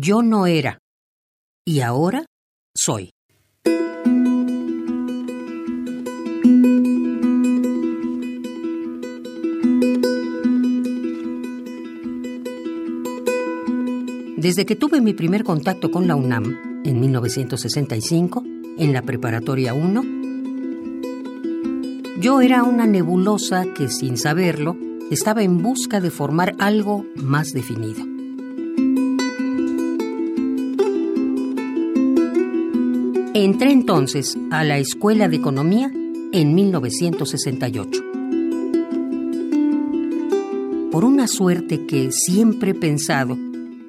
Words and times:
Yo 0.00 0.22
no 0.22 0.46
era. 0.46 0.78
Y 1.66 1.80
ahora 1.80 2.24
soy. 2.72 3.10
Desde 14.36 14.66
que 14.66 14.76
tuve 14.76 15.00
mi 15.00 15.14
primer 15.14 15.42
contacto 15.42 15.90
con 15.90 16.06
la 16.06 16.14
UNAM, 16.14 16.84
en 16.84 17.00
1965, 17.00 18.44
en 18.78 18.92
la 18.92 19.02
Preparatoria 19.02 19.74
1, 19.74 20.04
yo 22.20 22.40
era 22.40 22.62
una 22.62 22.86
nebulosa 22.86 23.64
que, 23.74 23.88
sin 23.88 24.16
saberlo, 24.16 24.76
estaba 25.10 25.42
en 25.42 25.60
busca 25.60 26.00
de 26.00 26.12
formar 26.12 26.54
algo 26.60 27.04
más 27.16 27.48
definido. 27.48 28.17
Entré 33.34 33.72
entonces 33.72 34.38
a 34.50 34.64
la 34.64 34.78
Escuela 34.78 35.28
de 35.28 35.36
Economía 35.36 35.92
en 36.32 36.54
1968. 36.54 38.00
Por 40.90 41.04
una 41.04 41.28
suerte 41.28 41.84
que 41.84 42.10
siempre 42.10 42.70
he 42.70 42.74
pensado 42.74 43.36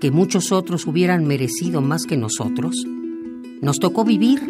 que 0.02 0.12
muchos 0.12 0.52
otros 0.52 0.86
hubieran 0.88 1.26
merecido 1.26 1.82
más 1.82 2.04
que 2.04 2.18
nosotros, 2.18 2.76
nos 3.62 3.80
tocó 3.80 4.04
vivir 4.04 4.42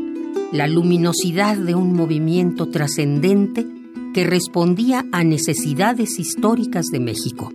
la 0.51 0.67
luminosidad 0.67 1.55
de 1.55 1.75
un 1.75 1.93
movimiento 1.93 2.65
trascendente 2.65 3.67
que 4.13 4.23
respondía 4.23 5.05
a 5.11 5.23
necesidades 5.23 6.17
históricas 6.17 6.87
de 6.87 6.99
México. 6.99 7.51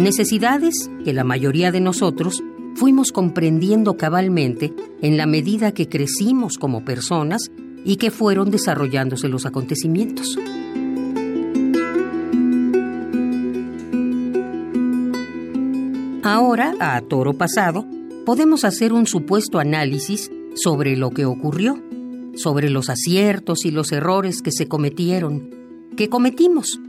Necesidades 0.00 0.90
que 1.04 1.12
la 1.12 1.24
mayoría 1.24 1.70
de 1.72 1.80
nosotros 1.80 2.42
fuimos 2.74 3.12
comprendiendo 3.12 3.98
cabalmente 3.98 4.72
en 5.02 5.18
la 5.18 5.26
medida 5.26 5.72
que 5.72 5.90
crecimos 5.90 6.56
como 6.56 6.86
personas 6.86 7.50
y 7.84 7.96
que 7.96 8.10
fueron 8.10 8.50
desarrollándose 8.50 9.28
los 9.28 9.44
acontecimientos. 9.44 10.38
Ahora, 16.22 16.74
a 16.80 16.98
toro 17.02 17.34
pasado, 17.34 17.84
podemos 18.24 18.64
hacer 18.64 18.94
un 18.94 19.06
supuesto 19.06 19.58
análisis 19.58 20.32
sobre 20.54 20.96
lo 20.96 21.10
que 21.10 21.26
ocurrió, 21.26 21.78
sobre 22.36 22.70
los 22.70 22.88
aciertos 22.88 23.66
y 23.66 23.70
los 23.70 23.92
errores 23.92 24.40
que 24.40 24.50
se 24.50 24.66
cometieron, 24.66 25.50
que 25.94 26.08
cometimos. 26.08 26.80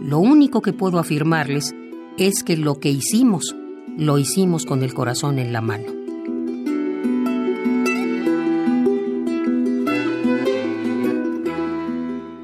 Lo 0.00 0.18
único 0.18 0.60
que 0.60 0.72
puedo 0.72 0.98
afirmarles 0.98 1.72
es 2.18 2.42
que 2.44 2.56
lo 2.56 2.78
que 2.78 2.90
hicimos, 2.90 3.54
lo 3.96 4.18
hicimos 4.18 4.66
con 4.66 4.82
el 4.82 4.94
corazón 4.94 5.38
en 5.38 5.52
la 5.52 5.60
mano. 5.60 5.86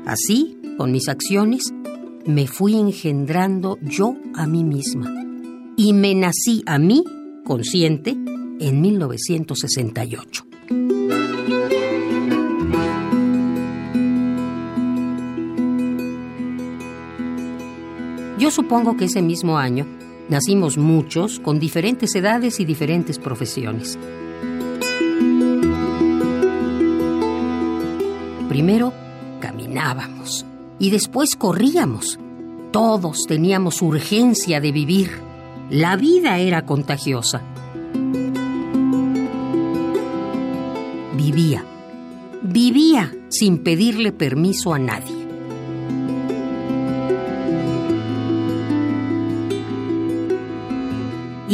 Así, 0.06 0.56
con 0.78 0.90
mis 0.90 1.08
acciones, 1.08 1.72
me 2.24 2.46
fui 2.46 2.76
engendrando 2.76 3.78
yo 3.82 4.16
a 4.34 4.46
mí 4.46 4.64
misma 4.64 5.12
y 5.76 5.92
me 5.92 6.14
nací 6.14 6.62
a 6.66 6.78
mí, 6.78 7.04
consciente, 7.44 8.16
en 8.58 8.80
1968. 8.80 10.47
Yo 18.48 18.52
supongo 18.52 18.96
que 18.96 19.04
ese 19.04 19.20
mismo 19.20 19.58
año 19.58 19.86
nacimos 20.30 20.78
muchos 20.78 21.38
con 21.38 21.60
diferentes 21.60 22.14
edades 22.14 22.60
y 22.60 22.64
diferentes 22.64 23.18
profesiones. 23.18 23.98
Primero 28.48 28.94
caminábamos 29.38 30.46
y 30.78 30.88
después 30.88 31.36
corríamos. 31.36 32.18
Todos 32.70 33.26
teníamos 33.28 33.82
urgencia 33.82 34.62
de 34.62 34.72
vivir. 34.72 35.10
La 35.68 35.96
vida 35.96 36.38
era 36.38 36.64
contagiosa. 36.64 37.42
Vivía, 41.18 41.66
vivía 42.40 43.12
sin 43.28 43.58
pedirle 43.58 44.10
permiso 44.10 44.72
a 44.72 44.78
nadie. 44.78 45.17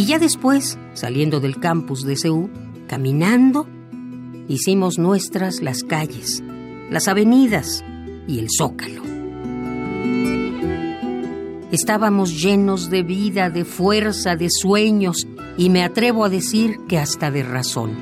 Y 0.05 0.09
ya 0.09 0.19
después, 0.19 0.79
saliendo 0.93 1.41
del 1.41 1.59
campus 1.59 2.05
de 2.05 2.19
CEU, 2.19 2.51
caminando, 2.87 3.67
hicimos 4.49 4.99
nuestras 4.99 5.63
las 5.63 5.83
calles, 5.83 6.45
las 6.91 7.09
avenidas 7.09 7.83
y 8.29 8.39
el 8.39 8.49
zócalo. 8.55 9.03
Estábamos 11.73 12.43
llenos 12.43 12.91
de 12.91 13.03
vida, 13.03 13.49
de 13.49 13.65
fuerza, 13.65 14.37
de 14.37 14.49
sueños 14.51 15.27
y 15.57 15.71
me 15.71 15.83
atrevo 15.83 16.27
a 16.27 16.29
decir 16.29 16.81
que 16.87 16.99
hasta 16.99 17.31
de 17.31 17.43
razón. 17.43 17.93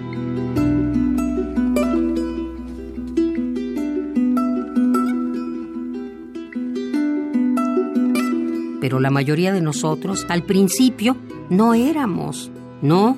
Pero 8.81 8.99
la 8.99 9.11
mayoría 9.11 9.53
de 9.53 9.61
nosotros 9.61 10.27
al 10.29 10.43
principio 10.43 11.17
no 11.53 11.75
éramos, 11.75 12.51
no. 12.81 13.15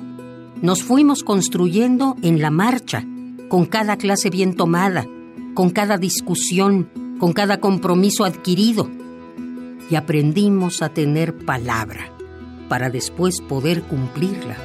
Nos 0.61 0.83
fuimos 0.83 1.23
construyendo 1.23 2.17
en 2.21 2.41
la 2.41 2.51
marcha, 2.51 3.05
con 3.47 3.65
cada 3.65 3.95
clase 3.95 4.29
bien 4.29 4.55
tomada, 4.57 5.05
con 5.53 5.69
cada 5.69 5.97
discusión, 5.97 6.89
con 7.17 7.31
cada 7.31 7.61
compromiso 7.61 8.25
adquirido 8.25 8.89
y 9.89 9.95
aprendimos 9.95 10.81
a 10.81 10.89
tener 10.89 11.45
palabra 11.45 12.11
para 12.67 12.89
después 12.89 13.39
poder 13.39 13.83
cumplirla. 13.83 14.57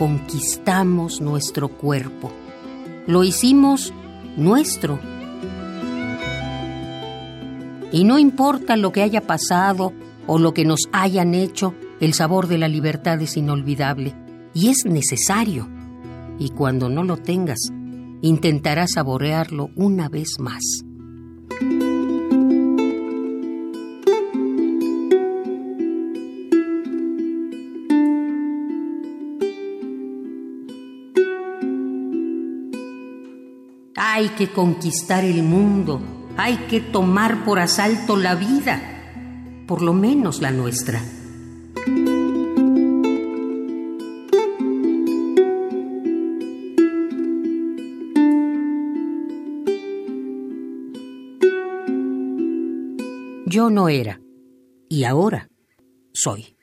Conquistamos 0.00 1.20
nuestro 1.20 1.68
cuerpo, 1.68 2.32
lo 3.06 3.22
hicimos 3.22 3.92
nuestro. 4.36 4.98
Y 7.92 8.04
no 8.04 8.18
importa 8.18 8.76
lo 8.76 8.92
que 8.92 9.02
haya 9.02 9.20
pasado 9.22 9.92
o 10.26 10.38
lo 10.38 10.54
que 10.54 10.64
nos 10.64 10.88
hayan 10.92 11.34
hecho, 11.34 11.74
el 12.00 12.14
sabor 12.14 12.46
de 12.46 12.58
la 12.58 12.68
libertad 12.68 13.20
es 13.20 13.36
inolvidable 13.36 14.14
y 14.54 14.68
es 14.68 14.84
necesario. 14.84 15.68
Y 16.38 16.50
cuando 16.50 16.88
no 16.88 17.04
lo 17.04 17.16
tengas, 17.16 17.58
intentarás 18.22 18.92
saborearlo 18.92 19.70
una 19.76 20.08
vez 20.08 20.36
más. 20.38 20.62
Hay 34.20 34.28
que 34.36 34.52
conquistar 34.52 35.24
el 35.24 35.42
mundo, 35.42 35.98
hay 36.36 36.66
que 36.68 36.82
tomar 36.82 37.42
por 37.42 37.58
asalto 37.58 38.18
la 38.18 38.34
vida, 38.34 38.78
por 39.66 39.80
lo 39.80 39.94
menos 39.94 40.42
la 40.42 40.50
nuestra. 40.50 41.00
Yo 53.46 53.70
no 53.70 53.88
era. 53.88 54.20
Y 54.90 55.04
ahora 55.04 55.48
soy. 56.12 56.59